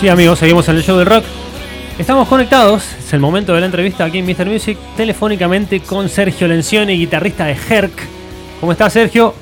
Sí, 0.00 0.10
amigos, 0.10 0.38
seguimos 0.38 0.68
en 0.68 0.76
el 0.76 0.82
show 0.82 0.98
del 0.98 1.06
rock. 1.06 1.24
Estamos 1.98 2.28
conectados, 2.28 2.84
es 2.98 3.14
el 3.14 3.20
momento 3.20 3.54
de 3.54 3.60
la 3.60 3.66
entrevista 3.66 4.04
aquí 4.04 4.18
en 4.18 4.26
Mr. 4.26 4.44
Music, 4.44 4.76
telefónicamente 4.94 5.80
con 5.80 6.10
Sergio 6.10 6.46
Lencioni, 6.46 6.98
guitarrista 6.98 7.46
de 7.46 7.56
Herc. 7.70 7.92
¿Cómo 8.60 8.72
está 8.72 8.90
Sergio? 8.90 9.32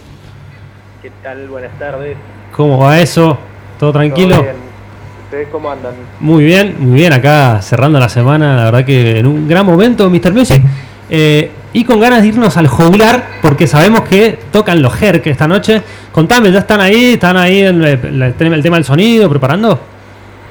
¿Qué 1.03 1.11
tal? 1.25 1.49
Buenas 1.49 1.77
tardes. 1.77 2.17
¿Cómo 2.55 2.79
va 2.79 3.01
eso? 3.01 3.37
¿Todo 3.81 3.93
tranquilo? 3.93 4.37
¿Todo 4.37 4.43
bien? 4.45 4.57
¿Ustedes 5.25 5.49
cómo 5.51 5.73
andan? 5.73 5.95
Muy 6.21 6.45
bien, 6.45 6.77
muy 6.79 7.01
bien, 7.01 7.13
acá 7.13 7.61
cerrando 7.61 7.99
la 7.99 8.09
semana, 8.09 8.55
la 8.55 8.65
verdad 8.67 8.85
que 8.85 9.19
en 9.19 9.27
un 9.27 9.49
gran 9.49 9.67
momento, 9.67 10.09
Mr. 10.09 10.33
Music. 10.33 10.63
Eh, 11.11 11.51
y 11.73 11.83
con 11.85 11.99
ganas 11.99 12.23
de 12.23 12.29
irnos 12.29 12.57
al 12.57 12.69
jugular, 12.69 13.41
porque 13.43 13.67
sabemos 13.67 14.03
que 14.03 14.39
tocan 14.53 14.81
los 14.81 15.03
Herc 15.03 15.27
esta 15.27 15.49
noche. 15.49 15.83
Contame, 16.13 16.53
¿ya 16.53 16.61
están 16.61 16.81
ahí? 16.81 17.15
¿Están 17.15 17.37
ahí 17.37 17.63
en 17.63 17.83
el 17.83 18.35
tema 18.37 18.77
del 18.77 18.85
sonido, 18.85 19.29
preparando? 19.29 19.94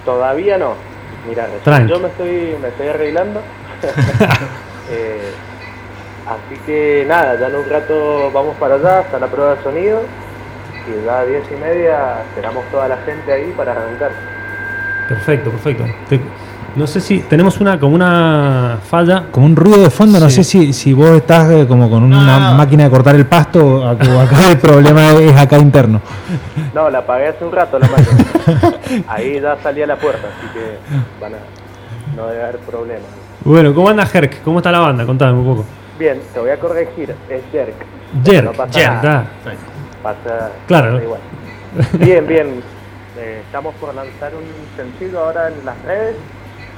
Todavía 0.05 0.57
no. 0.57 0.73
Mira, 1.27 1.47
yo 1.87 1.99
me 1.99 2.07
estoy, 2.09 2.57
me 2.61 2.67
estoy 2.69 2.87
arreglando. 2.87 3.41
Eh, 4.91 5.31
así 6.27 6.59
que 6.65 7.05
nada, 7.07 7.39
ya 7.39 7.47
en 7.47 7.55
un 7.55 7.67
rato 7.69 8.29
vamos 8.33 8.55
para 8.57 8.75
allá, 8.75 8.99
hasta 8.99 9.17
la 9.17 9.27
prueba 9.27 9.55
de 9.55 9.63
sonido. 9.63 10.01
Y 10.85 11.05
ya 11.05 11.19
a 11.19 11.25
diez 11.25 11.43
y 11.49 11.55
media 11.55 12.21
esperamos 12.29 12.65
toda 12.69 12.89
la 12.89 12.97
gente 12.97 13.31
ahí 13.31 13.53
para 13.55 13.71
arrancar. 13.71 14.11
Perfecto, 15.07 15.51
perfecto. 15.51 15.85
Te- 16.09 16.19
no 16.75 16.87
sé 16.87 16.99
si 17.01 17.19
tenemos 17.19 17.59
una 17.59 17.79
como 17.79 17.95
una 17.95 18.77
falla. 18.83 19.25
Como 19.31 19.45
un 19.45 19.55
ruido 19.55 19.77
de 19.83 19.89
fondo, 19.89 20.19
no 20.19 20.29
sé 20.29 20.43
si, 20.43 20.73
si 20.73 20.93
vos 20.93 21.09
estás 21.11 21.49
eh, 21.51 21.65
como 21.67 21.89
con 21.89 22.03
una 22.03 22.51
No. 22.51 22.55
máquina 22.55 22.85
de 22.85 22.89
cortar 22.89 23.15
el 23.15 23.25
pasto 23.25 23.59
o 23.65 23.83
ac- 23.83 24.07
o 24.15 24.19
acá 24.19 24.51
el 24.51 24.57
problema 24.57 25.11
es 25.11 25.35
acá 25.37 25.57
interno. 25.59 26.01
No, 26.73 26.89
la 26.89 26.99
apagué 26.99 27.27
hace 27.27 27.45
un 27.45 27.51
rato 27.51 27.77
la 27.79 27.87
máquina. 27.87 29.03
ahí 29.07 29.39
ya 29.39 29.55
salí 29.61 29.81
a 29.83 29.87
la 29.87 29.95
puerta, 29.97 30.27
así 30.27 30.47
que 30.53 30.77
van 31.21 31.33
a, 31.35 31.37
no 32.15 32.27
debe 32.27 32.43
haber 32.43 32.57
problema. 32.59 33.05
Bueno, 33.45 33.73
¿cómo 33.73 33.89
anda 33.89 34.07
Herc? 34.11 34.41
¿Cómo 34.43 34.59
está 34.59 34.71
la 34.71 34.79
banda? 34.79 35.05
Contame 35.05 35.33
un 35.33 35.45
poco. 35.45 35.65
Bien, 35.99 36.19
te 36.33 36.39
voy 36.39 36.49
a 36.49 36.57
corregir, 36.59 37.13
es 37.29 37.41
Jerk. 37.51 37.75
Jerk, 38.25 38.45
No 38.45 38.51
pasa 38.53 38.79
Jerk, 38.79 39.03
nada. 39.03 39.25
ah. 39.45 39.51
Pasa, 40.01 40.51
Claro. 40.67 40.91
pasa 40.93 41.03
igual. 41.03 41.19
Bien, 41.99 42.27
bien. 42.27 42.47
Eh, 43.17 43.41
estamos 43.45 43.75
por 43.75 43.93
lanzar 43.93 44.31
un 44.35 44.43
sencillo 44.75 45.19
ahora 45.19 45.47
en 45.49 45.63
las 45.65 45.79
redes, 45.83 46.15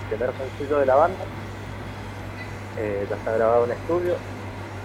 primer 0.09 0.31
sencillo 0.37 0.79
de 0.79 0.85
la 0.85 0.95
banda. 0.95 1.17
Eh, 2.77 3.05
ya 3.09 3.15
está 3.15 3.31
grabado 3.33 3.65
en 3.65 3.71
estudio, 3.71 4.15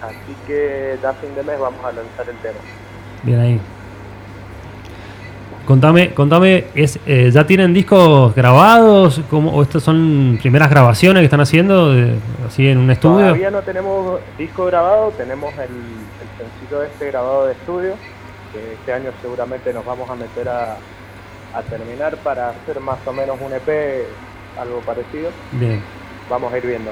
así 0.01 0.35
que 0.47 0.97
ya 1.01 1.13
fin 1.13 1.35
de 1.35 1.43
mes 1.43 1.59
vamos 1.59 1.83
a 1.83 1.91
lanzar 1.91 2.29
el 2.29 2.37
tema. 2.37 2.59
Bien 3.23 3.39
ahí. 3.39 3.59
Contame, 5.67 6.13
contame, 6.13 6.65
es, 6.73 6.99
eh, 7.05 7.29
¿ya 7.31 7.45
tienen 7.45 7.73
discos 7.73 8.33
grabados? 8.33 9.21
¿Cómo, 9.29 9.51
¿O 9.55 9.61
estas 9.61 9.83
son 9.83 10.37
primeras 10.41 10.69
grabaciones 10.69 11.21
que 11.21 11.25
están 11.25 11.39
haciendo 11.39 11.93
de- 11.93 12.15
así 12.47 12.67
en 12.67 12.79
un 12.79 12.89
estudio? 12.89 13.17
Todavía 13.27 13.51
no 13.51 13.61
tenemos 13.61 14.19
disco 14.37 14.65
grabado, 14.65 15.11
tenemos 15.11 15.53
el, 15.53 15.59
el 15.61 16.37
sencillo 16.37 16.83
este 16.83 17.07
grabado 17.07 17.45
de 17.45 17.53
estudio, 17.53 17.93
que 18.51 18.73
este 18.73 18.91
año 18.93 19.11
seguramente 19.21 19.71
nos 19.71 19.85
vamos 19.85 20.09
a 20.09 20.15
meter 20.15 20.49
a, 20.49 20.77
a 21.53 21.61
terminar 21.69 22.17
para 22.17 22.49
hacer 22.49 22.79
más 22.81 22.97
o 23.05 23.13
menos 23.13 23.37
un 23.39 23.53
EP, 23.53 24.07
algo 24.59 24.79
parecido. 24.81 25.31
Bien. 25.51 25.81
Vamos 26.29 26.53
a 26.53 26.57
ir 26.57 26.65
viendo. 26.65 26.91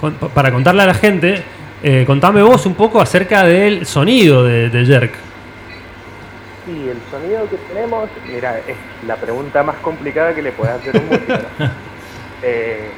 Con- 0.00 0.14
para 0.14 0.50
contarle 0.52 0.82
a 0.82 0.86
la 0.86 0.94
gente, 0.94 1.42
eh, 1.82 2.04
contame 2.06 2.42
vos 2.42 2.66
un 2.66 2.74
poco 2.74 3.00
acerca 3.00 3.44
del 3.44 3.86
sonido 3.86 4.44
de, 4.44 4.68
de 4.68 4.84
Jerk. 4.84 5.12
Sí, 6.64 6.88
el 6.88 6.98
sonido 7.10 7.48
que 7.50 7.56
tenemos, 7.56 8.08
mira, 8.32 8.58
es 8.58 8.76
la 9.06 9.16
pregunta 9.16 9.62
más 9.64 9.76
complicada 9.76 10.32
que 10.34 10.42
le 10.42 10.52
puede 10.52 10.72
hacer 10.72 10.96
un 10.96 11.06
músico. 11.08 11.32
Eh, 12.44 12.88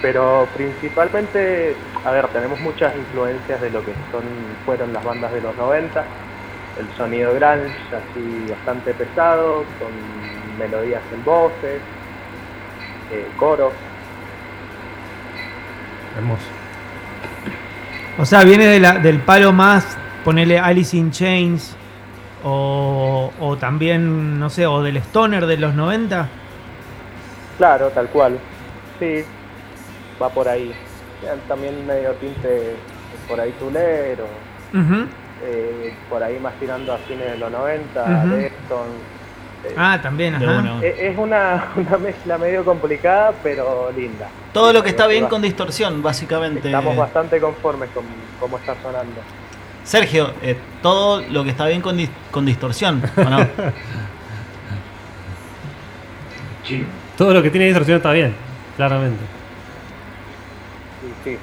pero 0.00 0.48
principalmente, 0.56 1.74
a 2.06 2.10
ver, 2.10 2.26
tenemos 2.28 2.58
muchas 2.60 2.96
influencias 2.96 3.60
de 3.60 3.68
lo 3.68 3.80
que 3.84 3.92
son 4.10 4.22
fueron 4.64 4.94
las 4.94 5.04
bandas 5.04 5.30
de 5.30 5.42
los 5.42 5.54
90, 5.58 6.02
el 6.80 6.96
sonido 6.96 7.34
grunge 7.34 7.68
así 7.92 8.46
bastante 8.50 8.94
pesado, 8.94 9.64
con 9.78 9.90
melodías 10.58 11.02
en 11.12 11.22
voces, 11.22 11.82
eh, 13.10 13.26
coros. 13.36 13.72
Hermoso. 16.16 16.42
O 18.18 18.24
sea, 18.24 18.44
viene 18.44 18.66
de 18.66 18.80
la- 18.80 18.98
del 18.98 19.18
palo 19.20 19.52
más, 19.52 19.96
ponerle 20.24 20.58
Alice 20.58 20.96
in 20.96 21.10
Chains, 21.10 21.76
o, 22.44 23.32
o 23.40 23.56
también, 23.56 24.38
no 24.38 24.48
sé, 24.50 24.66
o 24.66 24.82
del 24.82 24.96
Stoner 24.98 25.46
de 25.46 25.56
los 25.56 25.74
90. 25.74 26.28
Claro, 27.58 27.88
tal 27.90 28.08
cual. 28.08 28.38
Sí, 29.00 29.24
va 30.22 30.28
por 30.28 30.48
ahí. 30.48 30.72
También 31.48 31.86
medio 31.86 32.12
tinte 32.12 32.76
por 33.28 33.40
ahí 33.40 33.52
tulero. 33.58 34.26
Eh, 35.46 35.94
por 36.08 36.22
ahí 36.22 36.38
más 36.38 36.54
tirando 36.60 36.92
a 36.94 36.98
fines 36.98 37.32
de 37.32 37.38
los 37.38 37.50
90, 37.50 38.02
Ujú. 38.02 38.36
Deftones, 38.36 38.46
eh, 38.46 38.52
Ah, 39.76 39.98
también, 40.02 40.38
De 40.38 40.44
ajá. 40.46 40.58
una, 40.58 40.72
una. 40.74 40.84
eh, 40.86 40.96
es 41.10 41.18
una, 41.18 41.68
una 41.76 41.98
mezcla 41.98 42.38
medio 42.38 42.64
complicada, 42.64 43.32
pero 43.42 43.90
linda. 43.96 44.28
Todo 44.52 44.72
lo 44.72 44.82
que 44.82 44.90
está 44.90 45.06
bien 45.06 45.26
con 45.26 45.42
distorsión, 45.42 46.02
básicamente. 46.02 46.68
Estamos 46.68 46.96
bastante 46.96 47.40
conformes 47.40 47.90
con 47.94 48.04
cómo 48.40 48.58
está 48.58 48.74
sonando. 48.82 49.20
Sergio, 49.84 50.30
eh, 50.42 50.56
todo 50.82 51.20
lo 51.30 51.44
que 51.44 51.50
está 51.50 51.66
bien 51.66 51.80
con, 51.82 51.96
dis- 51.98 52.08
con 52.30 52.46
distorsión, 52.46 53.02
¿o 53.16 53.24
no? 53.24 53.38
Todo 57.16 57.32
lo 57.34 57.42
que 57.42 57.50
tiene 57.50 57.66
distorsión 57.66 57.98
está 57.98 58.12
bien, 58.12 58.34
claramente. 58.76 59.20
Sí, 61.02 61.12
sí. 61.32 61.38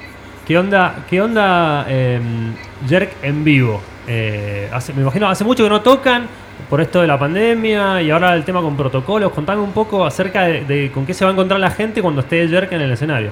¿Qué 0.46 0.58
onda, 0.58 0.96
qué 1.10 1.22
onda 1.22 1.86
em, 1.88 2.54
Jerk 2.88 3.12
en 3.22 3.44
vivo? 3.44 3.82
Eh, 4.08 4.70
hace- 4.74 4.94
me 4.94 5.02
imagino, 5.02 5.30
hace 5.30 5.44
mucho 5.44 5.64
que 5.64 5.70
no 5.70 5.82
tocan 5.82 6.28
por 6.70 6.82
esto 6.82 7.02
de 7.02 7.08
la 7.08 7.18
pandemia 7.20 8.02
y 8.02 8.12
ahora 8.12 8.34
el 8.36 8.44
tema 8.44 8.62
con 8.62 8.76
protocolos. 8.78 9.32
Contame 9.32 9.62
un 9.62 9.72
poco 9.74 10.06
acerca 10.06 10.44
de, 10.44 10.66
de 10.66 10.92
con 10.92 11.06
qué 11.06 11.14
se 11.14 11.26
va 11.26 11.32
a 11.32 11.34
encontrar 11.34 11.60
la 11.60 11.72
gente 11.72 12.02
cuando 12.02 12.22
esté 12.22 12.48
Jerk 12.48 12.72
en 12.72 12.82
el 12.82 12.92
escenario. 12.92 13.32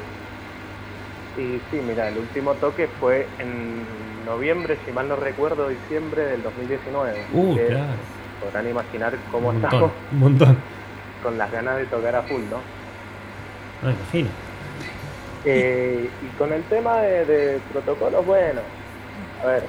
Y 1.38 1.60
sí, 1.72 1.82
mira, 1.88 2.10
el 2.10 2.18
último 2.18 2.54
toque 2.56 2.88
fue 3.00 3.26
en 3.40 3.84
noviembre, 4.26 4.78
si 4.86 4.92
mal 4.92 5.08
no 5.08 5.16
recuerdo, 5.16 5.70
diciembre 5.70 6.24
del 6.24 6.44
2019. 6.44 7.26
Uh, 7.34 7.56
que 7.56 7.66
claro. 7.68 7.84
Podrán 8.44 8.70
imaginar 8.70 9.14
cómo 9.32 9.50
Un 9.50 9.56
estamos 9.58 9.92
un 10.12 10.20
montón. 10.20 10.58
con 11.24 11.38
las 11.38 11.52
ganas 11.52 11.78
de 11.78 11.86
tocar 11.86 12.16
a 12.16 12.22
full, 12.24 12.42
¿no? 12.50 12.58
No 13.82 13.90
me 13.90 13.94
imagino. 13.94 14.30
Eh, 15.46 16.10
y 16.22 16.38
con 16.38 16.52
el 16.52 16.64
tema 16.64 16.98
de, 17.02 17.26
de 17.26 17.60
protocolos, 17.72 18.26
bueno, 18.26 18.60
a 19.44 19.48
ver, 19.48 19.64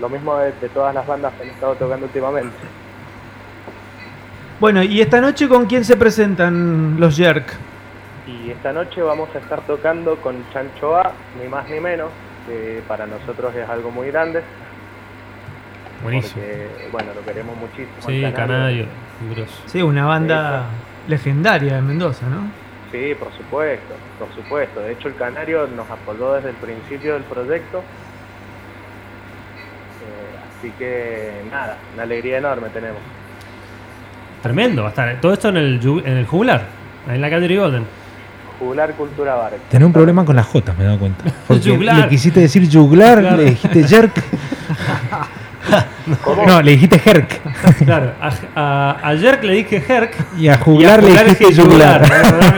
lo 0.00 0.08
mismo 0.08 0.36
de, 0.38 0.52
de 0.52 0.68
todas 0.68 0.94
las 0.94 1.06
bandas 1.06 1.32
que 1.34 1.42
han 1.44 1.48
estado 1.50 1.74
tocando 1.74 2.06
últimamente. 2.06 2.56
Bueno, 4.60 4.82
¿y 4.82 5.00
esta 5.00 5.20
noche 5.20 5.48
con 5.48 5.66
quién 5.66 5.84
se 5.84 5.96
presentan 5.96 6.96
los 7.00 7.16
Jerk? 7.16 7.52
Y 8.26 8.50
esta 8.50 8.72
noche 8.72 9.02
vamos 9.02 9.28
a 9.34 9.38
estar 9.38 9.60
tocando 9.62 10.16
con 10.16 10.36
Chancho 10.52 10.96
A, 10.96 11.12
ni 11.42 11.48
más 11.48 11.68
ni 11.68 11.80
menos, 11.80 12.10
que 12.46 12.82
para 12.86 13.06
nosotros 13.06 13.54
es 13.56 13.68
algo 13.68 13.90
muy 13.90 14.08
grande, 14.08 14.42
Buenísimo. 16.02 16.42
porque, 16.42 16.68
bueno, 16.92 17.08
lo 17.14 17.24
queremos 17.24 17.56
muchísimo. 17.56 17.90
Sí, 18.06 18.22
Canario. 18.34 18.86
Sí, 19.66 19.82
una 19.82 20.06
banda 20.06 20.66
legendaria 21.08 21.74
de 21.76 21.82
Mendoza, 21.82 22.26
¿no? 22.28 22.50
Sí, 22.90 23.14
por 23.18 23.32
supuesto, 23.32 23.94
por 24.18 24.32
supuesto. 24.34 24.80
De 24.80 24.92
hecho, 24.92 25.08
el 25.08 25.16
Canario 25.16 25.66
nos 25.68 25.88
apoyó 25.90 26.34
desde 26.34 26.50
el 26.50 26.56
principio 26.56 27.14
del 27.14 27.22
proyecto. 27.22 27.82
Así 30.62 30.70
que 30.78 31.32
nada, 31.50 31.76
una 31.94 32.04
alegría 32.04 32.38
enorme 32.38 32.68
tenemos. 32.68 32.98
Tremendo, 34.44 34.82
va 34.82 34.88
a 34.88 34.90
estar. 34.90 35.20
Todo 35.20 35.32
esto 35.32 35.48
en 35.48 35.56
el, 35.56 35.80
en 36.04 36.16
el 36.18 36.24
jugular, 36.24 36.62
ahí 37.08 37.16
en 37.16 37.20
la 37.20 37.28
calle 37.30 37.56
Golden. 37.56 37.84
Jugular 38.60 38.92
Cultura 38.92 39.34
Bar. 39.34 39.54
Tenés 39.68 39.86
un 39.86 39.92
problema 39.92 40.24
con 40.24 40.36
las 40.36 40.46
J, 40.46 40.72
me 40.74 40.84
he 40.84 40.86
dado 40.86 41.00
cuenta. 41.00 41.24
Porque 41.48 41.76
le 41.76 42.08
quisiste 42.08 42.38
decir 42.38 42.72
juglar, 42.72 43.18
Claro. 43.18 43.38
le 43.38 43.44
dijiste 43.46 43.82
jerk. 43.88 44.12
No, 46.46 46.62
le 46.62 46.72
dijiste 46.72 46.98
jerk. 47.00 47.40
Claro, 47.84 48.12
a, 48.20 48.30
a, 48.54 49.10
a 49.10 49.16
Jerk 49.16 49.42
le 49.44 49.52
dije 49.54 49.82
Herc. 49.88 50.14
Y 50.36 50.40
a 50.40 50.42
y 50.42 50.48
a 50.48 50.58
juglar 50.58 51.02
le 51.02 51.10
dijiste 51.10 51.46
dije 51.46 51.62
juglar. 51.62 52.02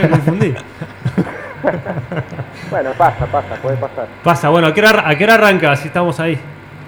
Me 0.02 0.08
confundí. 0.10 0.54
Bueno, 2.70 2.90
pasa, 2.98 3.26
pasa, 3.26 3.54
puede 3.62 3.76
pasar. 3.76 4.08
Pasa, 4.22 4.48
bueno, 4.50 4.68
¿a 4.68 4.74
qué, 4.74 4.80
hora, 4.80 5.08
¿a 5.08 5.16
qué 5.16 5.24
hora 5.24 5.34
arranca? 5.34 5.76
Si 5.76 5.88
estamos 5.88 6.18
ahí. 6.20 6.38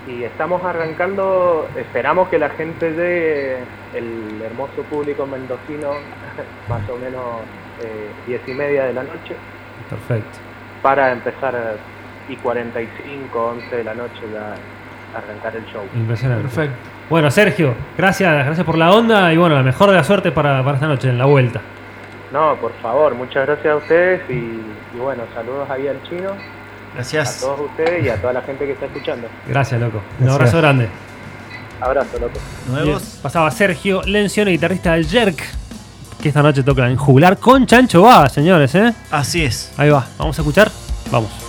Y 0.06 0.23
estamos 0.23 0.62
arrancando, 0.64 1.69
esperamos 1.76 2.29
que 2.29 2.38
la 2.38 2.50
gente 2.50 2.91
llegue, 2.91 3.56
el 3.94 4.41
hermoso 4.43 4.82
público 4.88 5.26
mendocino, 5.26 5.91
más 6.69 6.88
o 6.88 6.97
menos 6.97 7.23
eh, 7.82 8.08
10 8.26 8.49
y 8.49 8.55
media 8.55 8.85
de 8.85 8.93
la 8.93 9.03
noche, 9.03 9.35
Perfecto. 9.91 10.38
para 10.82 11.11
empezar 11.11 11.76
y 12.29 12.37
45, 12.37 13.47
11 13.47 13.76
de 13.76 13.85
la 13.85 13.94
noche 13.94 14.20
ya 14.32 14.55
arrancar 15.17 15.56
el 15.56 15.64
show. 15.67 15.82
Impresionante. 15.94 16.43
Perfecto. 16.43 16.76
Bueno, 17.08 17.31
Sergio, 17.31 17.75
gracias, 17.97 18.44
gracias 18.47 18.67
por 18.67 18.76
la 18.76 18.91
onda 18.93 19.32
y 19.32 19.37
bueno, 19.37 19.55
la 19.55 19.62
mejor 19.62 19.91
de 19.91 19.97
la 19.97 20.05
suerte 20.05 20.32
para, 20.32 20.62
para 20.64 20.75
esta 20.75 20.88
noche 20.88 21.08
en 21.08 21.19
la 21.19 21.25
vuelta. 21.26 21.61
No, 22.32 22.56
por 22.56 22.73
favor, 22.82 23.14
muchas 23.14 23.47
gracias 23.47 23.73
a 23.73 23.76
ustedes 23.76 24.23
y, 24.29 24.61
y 24.94 24.99
bueno, 24.99 25.23
saludos 25.35 25.70
ahí 25.70 25.87
al 25.87 26.03
chino, 26.03 26.32
a 26.96 27.00
Gracias. 27.00 27.40
todos 27.40 27.60
ustedes 27.60 28.04
y 28.04 28.08
a 28.08 28.20
toda 28.20 28.32
la 28.32 28.43
gente 28.43 28.64
que 28.64 28.72
está 28.72 28.87
escuchando. 28.87 29.28
Gracias, 29.46 29.81
loco. 29.81 30.00
Un 30.20 30.28
abrazo 30.31 30.56
grande. 30.58 30.88
Abrazo, 31.81 32.19
loco. 32.19 32.38
Bien, 32.69 32.84
Nuevos. 32.84 33.02
Pasaba 33.22 33.50
Sergio 33.50 34.02
Lencioni, 34.02 34.52
guitarrista 34.52 34.93
del 34.94 35.06
Jerk, 35.06 35.43
que 36.22 36.28
esta 36.28 36.43
noche 36.43 36.62
toca 36.62 36.88
en 36.88 36.96
jugular 36.96 37.37
con 37.38 37.66
Chancho 37.66 38.02
Va, 38.02 38.28
señores, 38.28 38.75
¿eh? 38.75 38.94
Así 39.10 39.44
es. 39.44 39.72
Ahí 39.76 39.90
va, 39.90 40.06
vamos 40.19 40.38
a 40.38 40.43
escuchar. 40.43 40.70
Vamos. 41.10 41.31